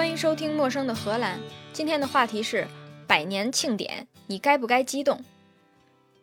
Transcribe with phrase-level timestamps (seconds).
[0.00, 1.38] 欢迎收听《陌生的荷兰》。
[1.74, 2.66] 今天的话题是
[3.06, 5.22] 百年庆典，你该不该激动？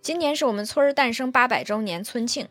[0.02, 2.48] 今年是我们村儿诞生八百周年村庆。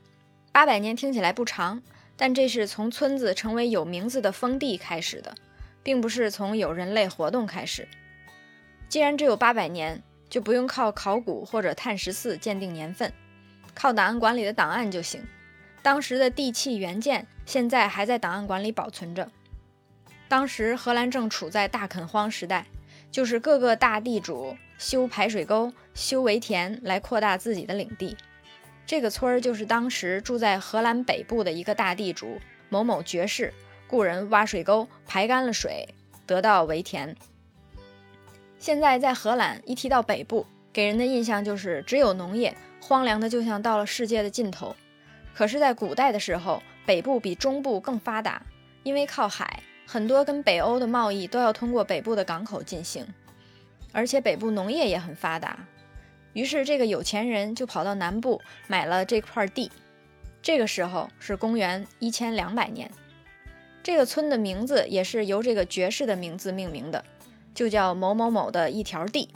[0.53, 1.83] 八百年听起来不长，
[2.17, 5.35] 但这是从村子成为有名字的封地开始的，
[5.83, 7.88] 并不是从有人类活动开始。
[8.88, 10.01] 既然只有八百年，
[10.31, 13.13] 就不用靠考古或者碳十四鉴定年份，
[13.74, 15.27] 靠档案馆里的档案就行。
[15.83, 19.29] 当时的地契原件现在还在档案馆里保存着。
[20.29, 22.66] 当时荷兰正处在大垦荒时代，
[23.11, 28.16] 就是各个大地主修排水沟、修围田来扩大自己的领地。
[28.85, 33.52] 这个村儿就是当时住在荷兰北部的一个大地主某某爵士
[33.89, 35.89] 雇人挖水沟排干了水，
[36.27, 37.16] 得到围田。
[38.59, 44.74] 现在在荷兰一提到北部，给人的印象就是只有农业，荒凉的就像到了世界的尽头。
[45.35, 48.43] 可是，在古代的时候，北部比中部更发达，
[48.83, 49.63] 因为靠海。
[49.87, 53.06] 很多跟北欧的贸易都要通过北部的港口进行，
[53.92, 55.59] 而且北部农业也很发达。
[56.32, 59.70] 于是这个有钱人就跑到南部买了这块地。
[60.42, 62.90] 这个时候是公元一千两百年。
[63.82, 67.04] 这个村的名字也是由这个爵士的名字命名的，
[67.54, 69.28] 就叫某某某的一条地。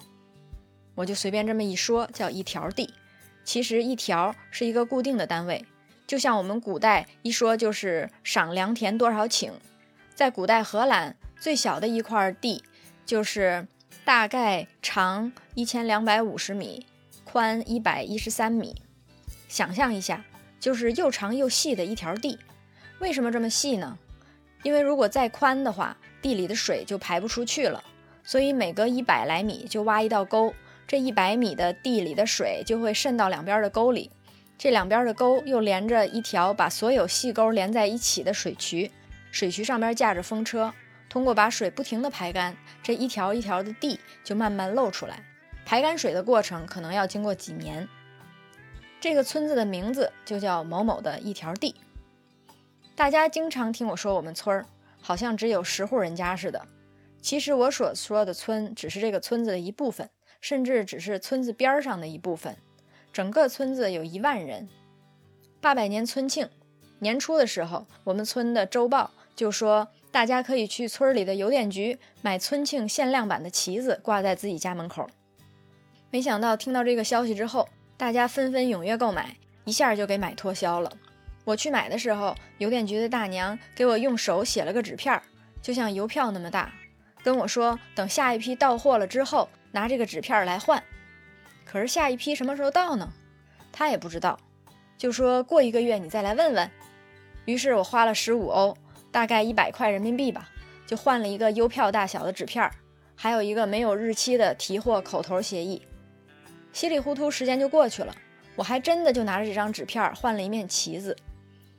[0.97, 2.93] 我就随便这么一说，叫一条地。
[3.45, 5.65] 其实一条是一个固定的单位，
[6.07, 9.53] 就像我们古代一说就是赏良田多少顷。
[10.21, 12.63] 在古代荷兰，最小的一块地
[13.07, 13.67] 就是
[14.05, 16.85] 大概长一千两百五十米，
[17.25, 18.83] 宽一百一十三米。
[19.49, 20.23] 想象一下，
[20.61, 22.39] 就是又长又细的一条地。
[22.99, 23.97] 为什么这么细呢？
[24.63, 27.83] 因为如果再宽的话，地里的水就排不出去了。
[28.23, 30.53] 所以每隔一百来米就挖一道沟，
[30.87, 34.11] 这一百米的地里的水就会渗到两边的沟里。
[34.59, 38.91] 这两边的沟又连着一条把所有细沟连在一起的水渠。
[39.31, 40.73] 水渠上边架着风车，
[41.09, 45.25] 通过把水不停地排干，这一条一条的地就慢慢露出来。
[45.65, 47.89] 排干水的过程可能要经过几年。
[49.01, 51.75] 这个村子的名字就叫某某的一条地。
[52.97, 54.67] 大家经常听我说我们村儿
[55.01, 56.67] 好像只有十户人家似的，
[57.23, 62.57] 其实我所说的村只是这个村子的一部分，甚至只是村子边上的一部分。
[63.13, 64.69] 整个村子有一万人。
[65.61, 66.49] 八百年村庆
[66.99, 69.13] 年初的时候，我们村的周报。
[69.37, 75.09] 就说大家可以去村里的邮电局买村庆限量版的旗子，挂在自己家门口。
[76.11, 80.93] 没想到听到这个消息之后，大家纷纷踊跃购买，一下就给买脱销了。
[81.45, 85.21] 我去买的时候，邮电局的大娘给我用手写了个纸片，
[85.63, 86.73] 就像邮票那么大，
[87.23, 90.83] 跟我说等下一批到货了之后拿这个纸片来换。
[91.65, 93.11] 可是下一批什么时候到呢？
[93.73, 94.39] 他也不知道，
[94.99, 96.71] 就说过一个月你再来问问。
[97.45, 98.77] 于是我花了十五欧。
[99.11, 100.49] 大概一百块人民币吧，
[100.87, 102.71] 就换了一个邮票大小的纸片儿，
[103.17, 105.83] 还有一个没有日期的提货口头协议。
[106.73, 108.15] 稀里糊涂，时间就过去了。
[108.57, 111.17] 我还真的就拿着这张纸片儿换了一面旗子。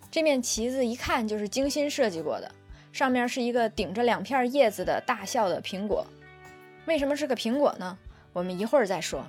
[0.10, 2.52] 这面旗子一看就是精心设计过的，
[2.92, 6.06] 上面是一个顶着两片叶子的大笑的苹果。
[6.86, 7.98] 为什么是个苹果呢？
[8.34, 9.26] 我们一会儿再说。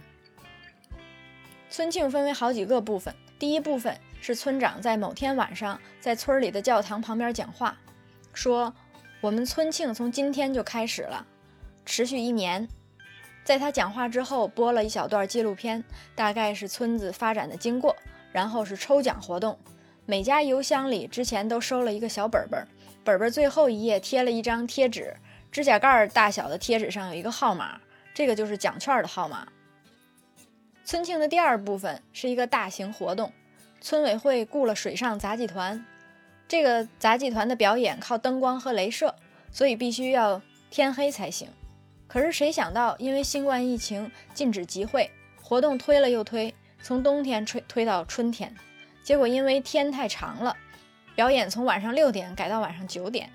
[1.70, 7.76] 村庆分为好几个部分，第一部分是村长在某天晚上在村里的教堂旁边讲话。
[8.32, 8.75] 说，
[9.20, 11.26] 我们村庆从今天就开始了，
[11.84, 12.69] 持续一年。
[13.44, 15.82] 在他讲话之后，播了一小段纪录片，
[16.15, 17.97] 大概是村子发展的经过。
[18.32, 19.59] 然后是抽奖活动，
[20.06, 22.66] 每家邮箱里之前都收了一个小本本，
[23.04, 25.14] 本本最后一页贴了一张贴纸，
[25.50, 27.78] 指甲盖大小的贴纸上有一个号码，
[28.14, 29.47] 这个就是奖券的号码。
[30.82, 33.31] 村庆的第二部分是一个大型活动，
[33.82, 35.84] 村委会雇了水上杂技团。
[36.52, 39.14] 这个杂技团的表演靠灯光和镭射，
[39.50, 41.48] 所以必须要天黑才行。
[42.06, 48.54] 可是谁想到，因为新冠疫情禁止集会，活动推了又推，从冬天推推到春天。
[49.02, 50.54] 结果因为天太长了，
[51.14, 53.31] 表演从晚上六点改到晚上九点。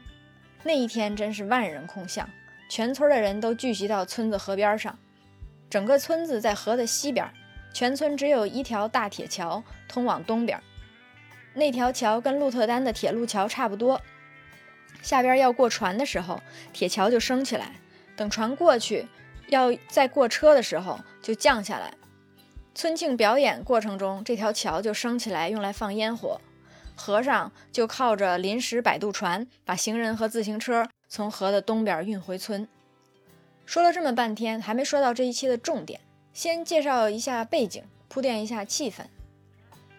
[0.61, 2.29] 那一天真是万人空巷，
[2.69, 4.95] 全村的人都聚集到村子河边上。
[5.71, 7.27] 整个村子在河的西边，
[7.73, 10.61] 全村只有一条大铁桥通往东边。
[11.57, 13.99] 那条桥跟鹿特丹的铁路桥差不多，
[15.01, 16.39] 下边要过船的时候，
[16.71, 17.71] 铁桥就升起来；
[18.15, 19.07] 等船过去，
[19.47, 21.91] 要再过车的时候就降下来。
[22.75, 26.39] 村庆表演过程中，这条桥就升起来用来放烟火，
[26.95, 32.67] 和尚就靠着临时摆渡船把行人和自行车从河的东边运回村。
[33.65, 35.99] 说了这么半天，还没说到这一期的重点，
[36.33, 39.05] 先介绍一下背景，铺垫一下气氛。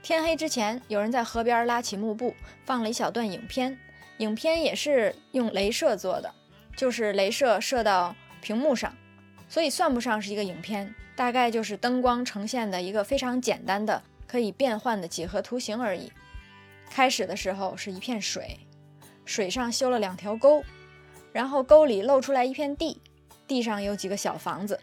[0.08, 2.34] 天黑之前，有人在河边拉起幕布，
[2.64, 3.78] 放了一小段影片。
[4.16, 6.34] 影片也是用镭射做的，
[6.74, 8.96] 就是镭射射到屏幕上，
[9.50, 16.10] 所以算不上是一个影片，大概就是灯光呈现的一个非常简单的可以变换的几何图形而已。
[16.88, 18.60] 开始的时候是一片水，
[19.26, 20.64] 水上修了两条沟，
[21.34, 22.98] 然后沟里露出来一片地，
[23.46, 24.80] 地上有几个小房子。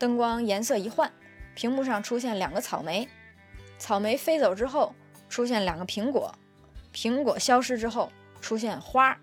[0.00, 1.12] 灯光颜色一换，
[1.54, 3.08] 屏幕上出现两个草莓，
[3.82, 4.94] 草莓飞走之后
[5.28, 6.32] 出现两个苹果，
[6.94, 9.18] 苹果消失之后出现花儿，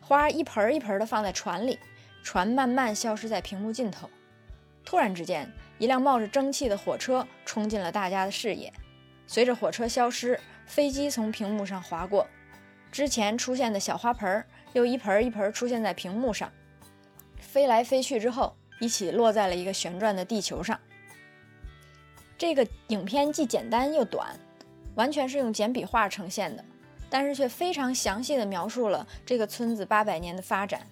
[0.00, 1.76] 花一盆一盆的放在船里，
[2.22, 4.08] 船慢慢消失在屏幕尽头。
[4.84, 8.72] 突然之间，一辆冒着蒸汽的火车冲进了大家的视野，
[9.26, 10.38] 随着火车消失。
[10.66, 12.28] 飞机从屏幕上划过，
[12.92, 16.52] 之前出现的小花盆又一盆一盆出现在屏幕上，
[17.40, 20.78] 飞来飞去之后，一起落在了一个旋转的地球上。
[22.38, 24.38] 这个影片既简单又短，
[24.94, 26.64] 完全是用简笔画呈现的，
[27.08, 30.86] 但是却非常详细的描述了这个村子八百年的发展。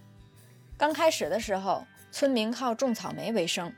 [0.76, 3.73] 刚开始的时候，村民靠种草莓为生，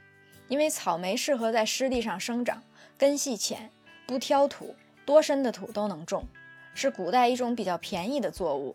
[0.48, 2.62] 因为草莓适合在湿地上生长，
[2.96, 3.70] 根系浅，
[4.06, 4.74] 不挑土。
[5.04, 6.26] 多深的土都能种，
[6.74, 8.74] 是古代一种比较便宜的作物。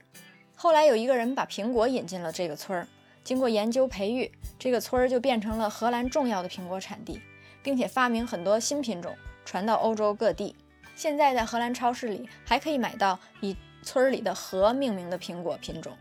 [0.55, 2.87] 后来有一个人把苹果引进了这个村儿，
[3.21, 7.19] 经过研究培育，这个村儿就变成了荷兰重要的苹果产地，
[7.63, 9.15] 并且发明很多新品种，
[9.45, 10.55] 传到欧洲各地。
[10.95, 15.97] 现在在荷兰超市里还可以买到以村里的河命名的苹果品种。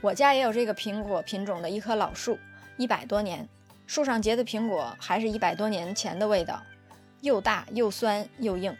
[0.00, 2.38] 我家也有这个苹果品种的一棵老树，
[2.76, 3.48] 一百多年，
[3.86, 6.62] 树上结的苹果还是一百多年前的味道，
[7.20, 8.76] 又大又酸又硬。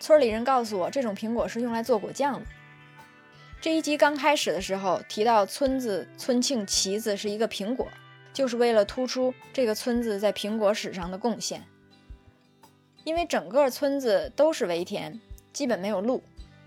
[0.00, 2.46] 村里人告诉我，这种苹果是用来做果酱的。
[3.60, 7.86] 这一集刚开始的时候提到村子村庆旗子是一个苹果，
[8.32, 11.64] 就是为了突出这个村子在苹果史上的贡献。
[13.04, 15.20] 因为整个村子都是围田，
[15.52, 16.22] 基本没有路，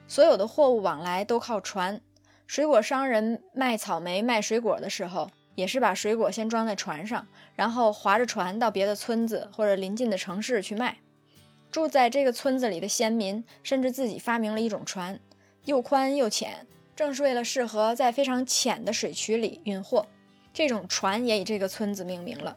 [0.08, 2.02] 所有的货物往来都靠船。
[2.46, 7.26] 水果商人卖草莓、卖水果的时候，也是把水果先装在船上，
[7.56, 10.98] 然后划着船到别的村子或者邻近的城市去卖。
[11.72, 15.20] 住在这个村子里的先民，甚至自己发明了一种船，
[15.64, 20.06] 又宽又浅，正是为了适合在非常浅的水渠里运货。
[20.56, 22.56] 这种船也以这个村子命名了。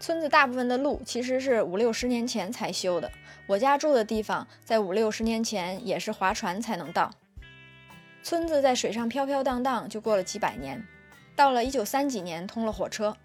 [0.00, 3.12] 村子大部分的路其实是五六十年前才修的，
[3.46, 7.12] 我家住的地方在五六十年前也是划船才能到。
[8.24, 10.84] 村子在水上飘飘荡荡就过了几百年，
[11.36, 13.16] 到了一九三几年通了火车，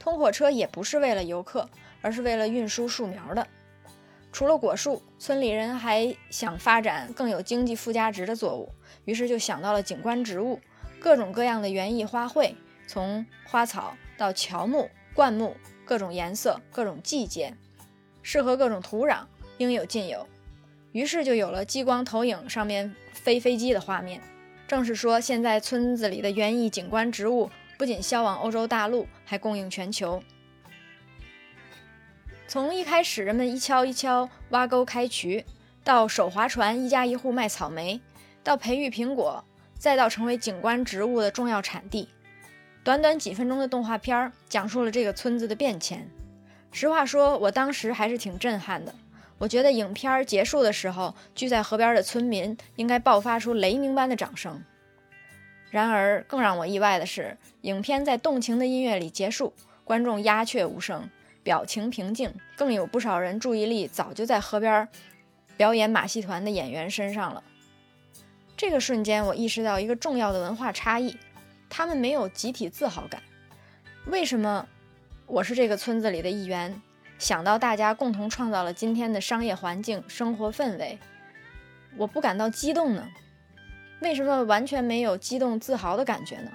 [0.00, 1.68] 通火车也不是为了游客，
[2.02, 3.46] 而是为了运输树苗的。
[4.32, 8.72] 除了果树，村里人还想发展更有经济附加值的作物，
[9.04, 10.60] 于是就想到了景观植物，
[10.98, 12.54] 各种各样的园艺花卉，
[12.86, 17.54] 从花草到乔木、灌木，各种颜色、各种季节，
[18.22, 19.24] 适合各种土壤，
[19.58, 20.26] 应有尽有。
[20.92, 24.20] 于是就有了激光投影上面飞飞机的画面。
[24.66, 30.22] 正是说，现在村子里的园艺景观植物不仅销往欧洲大陆，还供应全球。
[32.48, 35.44] 从一开始，人们一锹一锹挖沟开渠，
[35.84, 38.00] 到手划船，一家一户卖草莓，
[38.42, 39.44] 到培育苹果，
[39.78, 42.08] 再到成为景观植物的重要产地。
[42.86, 46.08] 短短几分钟的动画片儿，讲述了这个村子的变迁。
[46.70, 48.94] 实话说，我当时还是挺震撼的。
[49.38, 54.62] 我觉得影片结束的时候，聚在河边的村民应该爆发出雷鸣般的掌声。
[55.68, 59.52] 然而，更让我意外的是，影片在动情的音乐里结束，
[59.82, 61.10] 观众鸦雀无声。
[61.42, 64.86] 表情平静，更有不少人注意力早就在河边
[65.56, 67.42] 表演马戏团的演员身上了。
[68.56, 71.16] 这个瞬间，我意识到一个重要的文化差异：
[71.68, 73.22] 他们没有集体自豪感。
[74.06, 74.66] 为什么
[75.26, 76.80] 我是这个村子里的一员，
[77.18, 80.98] 想到大家共同创造了今天的商业环境、生活氛围，
[81.96, 83.08] 我不感到激动呢？
[84.00, 86.50] 为什么完全没有激动自豪的感觉呢？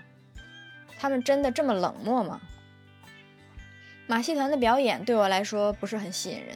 [0.97, 2.39] 他们真的这么冷漠吗？
[4.07, 6.55] 马戏团的表演对我来说不是很吸引人，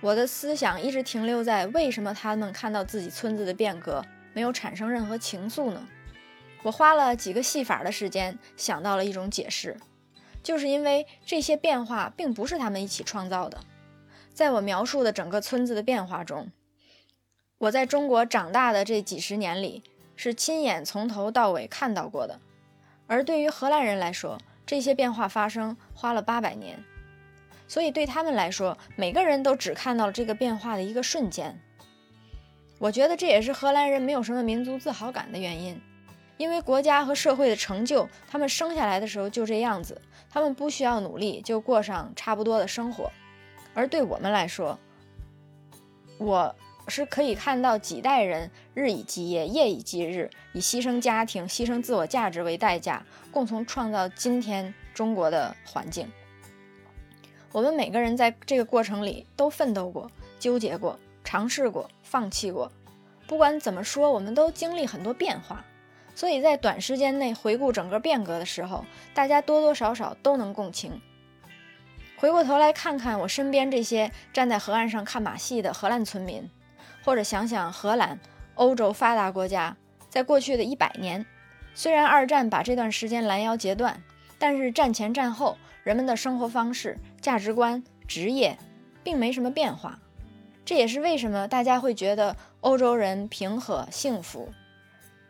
[0.00, 5.86] 我的思想一直停留在为什么他们看到自己村子的变革没有产生任何情愫呢？
[6.66, 9.76] 我花了几个戏法的时间想到了一种解释，
[10.42, 13.60] 就是因为这些变化并不是他们一起创造的。
[14.34, 16.50] 在我描述的整个村子的变化中，
[17.58, 19.84] 我在中国长大的这几十年里
[20.16, 22.40] 是亲眼从头到尾看到过的，
[23.06, 26.82] 而对于荷兰人来说，这些变化发生花了八百年，
[27.68, 31.56] 所以对他们来说，每个人都只看到了这个变化的一个瞬间。
[32.80, 35.80] 我觉得这也是荷兰人没有什么民族自豪感的原因，
[36.38, 40.00] 因为国家和社会的成就，他们生下来的时候就这样子，
[40.30, 43.10] 他们不需要努力就过上差不多的生活。
[43.74, 44.78] 而对我们来说，
[46.18, 46.54] 我
[46.88, 56.10] 是可以看到几代人日以继夜、夜以继日，以牺牲家庭、牺牲自我价值为代价，共同创造今天中国的环境。
[57.52, 62.70] 我们每个人在这个过程里都奋斗过、纠结过、尝试过、放弃过。
[63.26, 65.64] 不管怎么说，我们都经历很多变化，
[66.16, 71.00] 所以在短时间内回顾整个变革的时候，大家多多少少都能共情。
[72.16, 76.50] 回过头来看看我身边这些站在河岸上看马戏的荷兰村民，
[77.04, 78.18] 或者想想荷兰，
[78.54, 79.76] 欧洲发达国家，
[80.08, 81.26] 在过去的一百年，
[81.74, 84.02] 虽然二战把这段时间拦腰截断，
[84.38, 88.56] 但是战前战后人们的生活方式、价值观、职业，
[89.04, 89.98] 并没什么变化。
[90.64, 94.50] 这也是为什么大家会觉得欧洲人平和幸福。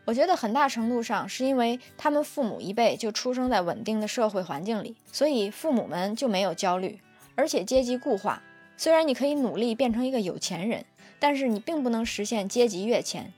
[0.07, 7.01] 我觉得很大程度上是因为他们父母一辈就出生在稳定的社会环境里，所以父母们就没有焦虑，
[7.35, 8.41] 而且阶级固化。
[8.77, 10.85] 虽然你可以努力变成一个有钱人，
[11.19, 13.33] 但是你并不能实现阶级跃迁。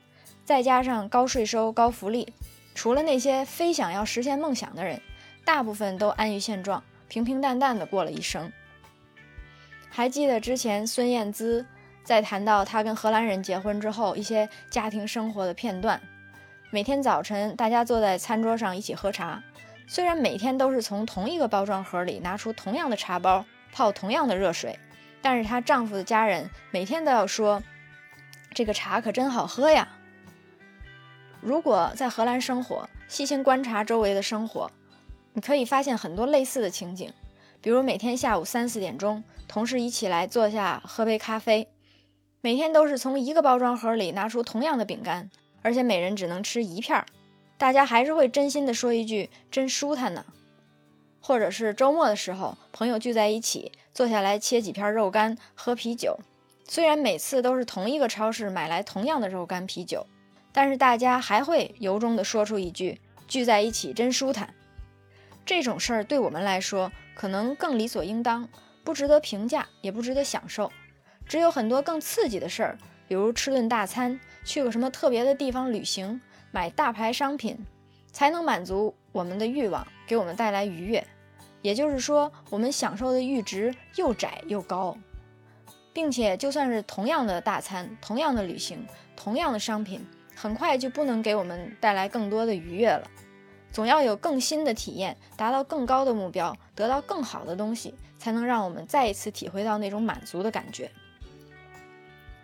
[0.45, 2.31] 再加上高税收、高福利，
[2.75, 5.01] 除了那些非想要实现梦想的人，
[5.43, 8.51] 大部分都安于现状，平平淡淡的过了一生。
[9.89, 11.65] 还记得之前孙燕姿
[12.03, 15.99] 在谈到她跟荷兰人结婚之后一些家庭生活的片段。
[16.71, 19.41] 每天早晨，大家坐在餐桌上一起喝茶。
[19.87, 24.77] 虽然每天都是从同一个包装盒里拿出同样的茶包，泡同样的热水，
[25.19, 27.63] 但是她丈夫的家人每天都要说
[28.53, 29.87] ：“这个茶可真好喝呀。”
[31.41, 34.69] 如果在荷兰生活，细心观察周围的生活，
[35.33, 37.11] 你可以发现很多类似的情景。
[37.61, 41.67] 比如每天下午三四点钟，同事一起来坐下喝杯咖啡，
[42.41, 45.31] 每天都是从一个包装盒里拿出同样的饼干。
[45.61, 47.05] 而且每人只能吃一片儿，
[47.57, 50.25] 大家还是会真心的说一句“真舒坦呢”。
[51.21, 56.17] 或者是周末的时候，朋友聚在一起，坐下来切几片肉干，喝啤酒。
[56.67, 60.05] 虽然每次都是同一个超市买来同样的肉干啤酒，
[60.51, 64.53] 但是大家还会由衷的说出一句“聚在一起真舒坦”。
[65.45, 68.47] 这种事儿对我们来说可能更理所应当，
[68.83, 70.71] 不值得评价，也不值得享受。
[71.27, 72.77] 只有很多更刺激的事儿。
[73.07, 77.57] 比如吃顿大餐，去个什么特别的地方旅行，买大牌商品，
[78.11, 81.05] 才能满足我们的欲望，给我们带来愉悦。
[81.61, 84.97] 也就是说，我们享受的阈值又窄又高，
[85.93, 89.99] 并且就算是同样的大餐、同样的旅行、同样的商品，
[90.35, 93.05] 很快就不能给我们带来更多的愉悦了。
[93.71, 100.89] 总要有更新的体验，达到更高的目标，得到更好的东西，才能让我们再一次体会到那种满足的感觉。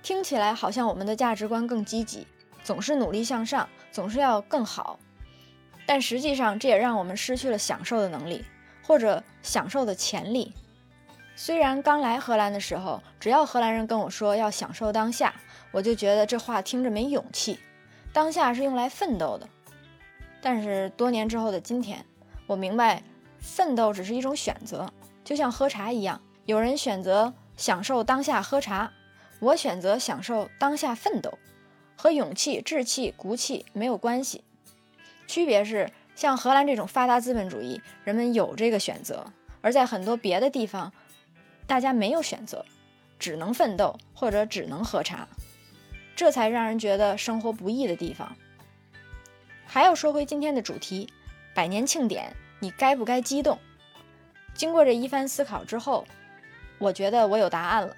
[0.05, 2.27] 听起来好像我们的价值观更积极，
[2.63, 4.99] 总是努力向上，总是要更好。
[5.87, 8.45] 但实际上，这也让我们失去了享受的能力，
[8.83, 10.53] 或者享受的潜力。
[11.35, 15.33] 虽然刚来荷兰的时候，只要荷兰人跟我说要享受当下，
[15.71, 17.59] 我就觉得这话听着没勇气。
[18.13, 19.49] 当下是用来奋斗的。
[20.39, 22.05] 但是多年之后的今天，
[22.45, 23.01] 我明白，
[23.39, 24.87] 奋斗只是一种选择，
[25.23, 28.91] 就像喝茶一样，有人选择享受当下喝茶。
[29.39, 31.37] 我选择享受当下奋斗，
[31.97, 34.43] 和勇气、志气、骨气没有关系。
[35.27, 39.25] 区别是，像荷兰这种发达资本主义，人们有这个选择；
[39.61, 40.93] 而在很多别的地方，
[41.67, 42.65] 大家没有选择，
[43.19, 45.27] 只能奋斗或者只能喝茶，
[46.15, 48.35] 这才让人觉得生活不易的地方。
[49.65, 51.09] 还要说回今天的主题，
[51.53, 53.59] 百年庆典，你该不该激动？
[54.53, 56.05] 经过这一番思考之后，
[56.77, 57.97] 我觉得我有答案了。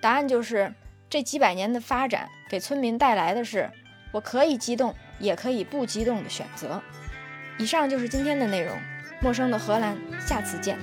[0.00, 0.72] 答案就是，
[1.08, 3.70] 这几百年的发展给村民带来的是，
[4.12, 6.82] 我可以激动，也可以不激动的选择。
[7.58, 8.76] 以上就是今天的内容，
[9.20, 10.78] 陌生的荷兰，下次见。